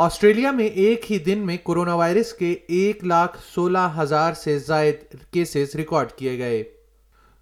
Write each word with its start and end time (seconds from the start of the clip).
Australia 0.00 0.50
میں 0.50 0.66
ایک 0.66 1.12
ہی 1.12 1.18
دن 1.18 1.38
میں 1.38 1.56
کرونا 1.56 1.94
وائرس 1.94 2.32
کے 2.32 2.56
ایک 2.68 3.04
لاکھ 3.04 3.38
سولہ 3.54 3.94
ہزار 3.98 4.32
سے 4.32 4.58
زائد 4.58 4.94
کیسز 5.30 5.74
ریکارڈ 5.74 6.12
کیے 6.12 6.38
گئے۔ 6.38 6.64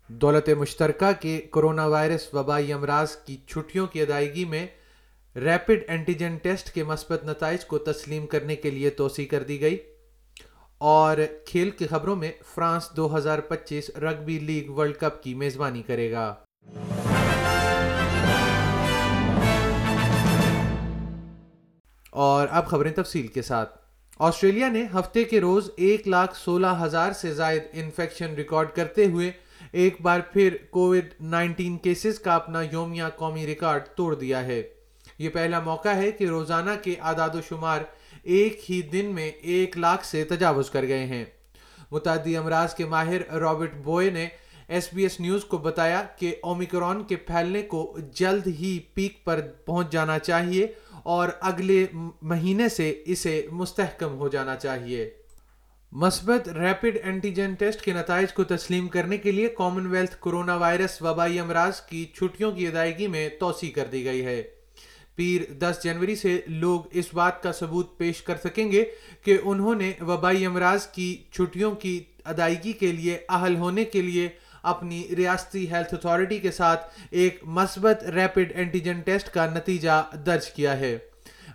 دولت 0.09 0.48
مشترکہ 0.48 1.23
کے 1.23 1.41
کرونا 1.52 1.87
وائرس 1.87 2.34
وبائی 2.34 2.73
امراض 2.73 3.16
کی 3.16 3.37
چھٹیوں 3.46 3.87
کی 3.87 4.02
ادائیگی 4.02 4.45
میں 4.45 4.66
ریپڈ 5.37 5.79
اینٹیجن 5.88 6.37
ٹیسٹ 6.37 6.74
کے 6.74 6.84
مثبت 6.84 7.24
نتائج 7.24 7.65
کو 7.65 7.79
تسلیم 7.79 8.27
کرنے 8.27 8.57
کے 8.57 8.70
لیے 8.70 8.91
توسیع 8.91 9.27
کر 9.27 9.43
دی 9.43 9.60
گئی۔ 9.60 9.77
اور 10.79 11.16
کھیل 11.46 11.70
کی 11.70 11.87
خبروں 11.87 12.16
میں 12.16 12.32
فرانس 12.54 12.91
دو 12.96 13.16
ہزار 13.16 13.38
پچیس 13.38 13.91
رگبی 13.91 14.38
لیگ 14.38 14.70
ورلڈ 14.70 14.96
کپ 14.96 15.23
کی 15.23 15.34
میزبانی 15.34 15.82
کرے 15.82 16.12
گا۔ 16.12 16.34
اور 22.16 22.48
اب 22.51 22.66
خبریں 22.66 22.93
تفصیل 22.93 23.27
کے 23.27 23.43
ساتھ۔ 23.43 23.79
آسٹریلیا 24.19 24.69
نے 24.69 24.84
ہفتے 24.95 25.24
کے 25.24 25.41
روز 25.41 25.70
ایک 25.77 26.09
لاکھ 26.09 26.37
سولہ 26.37 26.66
ہزار 26.83 27.12
سے 27.12 27.34
زائد 27.34 27.63
انفیکشن 27.73 28.35
ریکارڈ 28.35 28.68
کرتے 28.74 29.07
ہوئے 29.07 29.30
ایک 29.73 29.96
بار 30.01 30.21
پھر 30.21 30.57
کووڈ 30.71 31.05
نائنٹین 31.21 31.77
کیسز 31.79 32.18
کا 32.18 32.35
اپنا 32.35 32.63
یومیہ 32.73 33.05
قومی 33.16 33.46
ریکارڈ 33.46 33.82
توڑ 33.96 34.15
دیا 34.15 34.43
ہے۔ 34.45 34.63
یہ 35.18 35.29
پہلا 35.29 35.60
موقع 35.60 35.88
ہے 35.88 36.10
کہ 36.13 36.24
روزانہ 36.24 36.71
کے 36.82 36.95
اعداد 37.01 37.35
و 37.35 37.40
شمار 37.49 37.80
ایک 38.23 38.71
ہی 38.71 38.83
دن 38.83 39.07
میں 39.07 39.29
ایک 39.29 39.79
لاکھ 39.79 40.07
سے 40.07 40.24
تجاوز 40.24 40.71
کر 40.71 40.83
گئے 40.83 41.07
ہیں۔ 41.07 41.24
متعدی 41.90 42.37
امراض 42.37 42.74
کے 42.74 42.85
ماہر 42.85 43.33
رابرٹ 43.33 43.74
بوئے 43.74 44.10
نے 44.10 44.29
ایس 44.68 44.88
بی 44.93 45.02
ایس 45.02 45.21
نیوز 45.21 45.45
کو 45.45 45.59
بتایا 45.59 46.02
کہ 46.16 46.35
اومیکرون 46.43 47.05
کے 47.05 47.16
پھیلنے 47.16 47.62
کو 47.62 47.99
جلد 48.15 48.46
ہی 48.46 48.79
پیک 48.95 49.24
پر 49.24 49.40
پہنچ 49.65 49.90
جانا 49.90 50.18
چاہیے 50.18 50.66
اور 51.07 51.29
اگلے 51.40 51.87
مہینے 52.23 52.68
سے 52.68 53.02
اسے 53.07 53.46
مستحکم 53.52 54.18
ہو 54.18 54.29
جانا 54.29 54.57
چاہیے۔ 54.57 55.10
مثبت 55.93 56.49
ریپڈ 56.49 56.96
اینٹیجن 57.04 57.54
ٹیسٹ 57.54 57.80
کے 57.80 57.93
نتائج 57.93 58.32
کو 58.32 58.45
تسلیم 58.45 58.88
کرنے 58.88 59.16
کے 59.16 59.32
لیے 59.32 59.49
کامن 59.49 59.87
ویلتھ 59.87 60.16
کرونا 60.21 60.57
وائرس 60.57 61.02
وبائی 61.02 61.38
امراض 61.38 61.80
کی 61.80 62.04
چھٹیوں 62.04 62.52
کی 62.52 62.66
ادائیگی 62.66 63.07
میں 63.07 63.29
توسیع 63.40 63.71
کر 63.71 63.84
دی 63.93 64.04
گئی 64.04 64.25
ہے۔ 64.25 64.43
پیر 65.15 65.53
دس 65.53 65.78
جنوری 65.84 66.16
سے 66.16 66.41
لوگ 66.47 66.81
اس 66.91 67.15
بات 67.15 67.43
کا 67.43 67.53
ثبوت 67.53 67.99
پیش 67.99 68.22
کر 68.22 68.37
سکیں 68.44 68.72
گے 68.72 68.84
کہ 69.25 69.38
انہوں 69.43 69.75
نے 69.75 69.93
وبائی 70.00 70.47
امراض 70.47 70.87
کی 70.87 71.25
چھٹیوں 71.31 71.75
کی 71.75 72.04
ادائیگی 72.25 72.72
کے 72.72 72.93
لیے 72.93 73.19
اہل 73.28 73.56
ہونے 73.56 73.84
کے 73.84 74.03
لیے 74.03 74.28
اپنی 74.66 75.03
ریاستی 75.16 75.70
ہیلتھ 75.70 75.94
اتھارٹی 75.94 76.38
کے 76.38 76.50
ساتھ 76.50 76.86
ایک 77.10 77.41
مثبت 77.56 78.04
ریپڈ 78.14 78.53
اینٹیجن 78.54 79.00
ٹیسٹ 79.00 79.32
کا 79.34 79.47
نتیجہ 79.47 80.03
درج 80.26 80.50
کیا 80.50 80.78
ہے۔ 80.78 80.97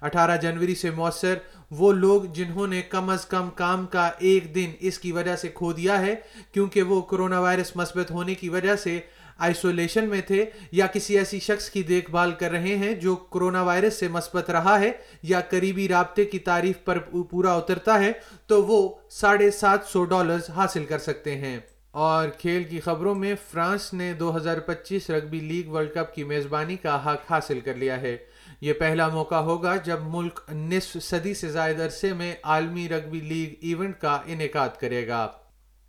اٹھارہ 0.01 0.37
جنوری 0.37 0.75
سے 0.75 0.89
مؤثر 0.91 1.37
وہ 1.71 1.91
لوگ 1.93 2.21
جنہوں 2.33 2.67
نے 2.67 2.81
کم 2.81 3.09
از 3.09 3.25
کم 3.25 3.49
کام 3.55 3.85
کا 3.85 4.09
ایک 4.19 4.53
دن 4.55 4.71
اس 4.79 4.97
کی 4.99 5.11
وجہ 5.11 5.35
سے 5.35 5.47
کھو 5.47 5.71
دیا 5.73 5.99
ہے، 6.01 6.15
کیونکہ 6.51 6.83
وہ 6.83 7.01
کرونا 7.01 7.39
وائرس 7.39 7.75
مثبت 7.75 8.11
ہونے 8.11 8.35
کی 8.35 8.49
وجہ 8.49 8.75
سے 8.75 8.99
آئسولیشن 9.39 10.07
میں 10.09 10.21
تھے 10.21 10.45
یا 10.71 10.88
کسی 10.88 11.17
ایسی 11.17 11.39
شخص 11.39 11.69
کی 11.69 11.83
دیکھ 11.83 12.11
بھال 12.11 12.31
کر 12.31 12.51
رہے 12.51 12.75
ہیں 12.77 12.94
جو 12.95 13.16
کرونا 13.16 13.61
وائرس 13.61 14.00
سے 14.00 14.07
مثبت 14.07 14.50
رہا 14.50 14.79
ہے 14.79 14.91
یا 15.23 15.41
قریبی 15.50 15.88
رابطے 15.88 16.25
کی 16.25 16.39
تعریف 16.39 16.83
پر 16.85 17.00
پورا 17.29 17.53
اترتا 17.53 18.00
ہے، 18.00 18.11
تو 18.47 18.63
وہ 18.66 18.88
ساڑھے 19.11 19.51
سات 19.51 19.85
سو 19.85 20.03
ڈالرز 20.05 20.50
حاصل 20.50 20.85
کر 20.85 21.00
سکتے 21.00 21.35
ہیں۔ 21.35 21.59
اور 21.91 22.28
کھیل 22.29 22.63
کی 22.63 22.79
خبروں 22.79 23.16
میں 23.16 23.35
فرانس 23.52 23.94
نے 23.94 24.13
دو 24.13 24.38
ہزار 24.38 24.57
پچیس 24.57 25.09
رگبی 25.09 25.40
لیگ 25.40 25.69
ورلڈ 25.69 25.94
کپ 25.94 26.16
کی 26.16 26.24
میزبانی 26.24 26.75
کا 26.75 27.06
حق 27.06 27.31
حاصل 27.31 27.59
کر 27.59 27.74
لیا 27.74 28.02
ہے۔ 28.02 28.18
یہ 28.62 28.74
پہلا 28.74 29.07
موقع 29.07 29.35
ہوگا 29.35 29.75
جب 29.75 30.00
ملک 30.01 30.40
نصف 30.51 30.97
صدی 31.01 31.34
سے 31.34 31.50
زائد 31.50 31.81
عرصے 31.81 32.13
میں 32.13 32.35
عالمی 32.44 32.90
رگبی 32.90 33.19
لیگ 33.19 33.53
ایونٹ 33.62 34.00
کا 34.00 34.22
انعقاد 34.25 34.69
کرے 34.80 35.07
گا۔ 35.07 35.28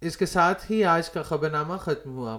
اس 0.00 0.16
کے 0.16 0.26
ساتھ 0.26 0.72
ہی 0.72 0.84
آج 0.84 1.10
کا 1.10 1.22
خبر 1.22 1.50
نامہ 1.50 1.76
ختم 1.76 2.16
ہوا۔ 2.16 2.38